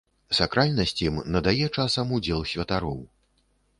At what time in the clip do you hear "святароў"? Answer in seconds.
2.53-2.99